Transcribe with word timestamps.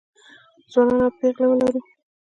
ځوانان 0.71 0.99
او 1.03 1.11
پېغلې 1.17 1.45
ولرو 1.47 1.81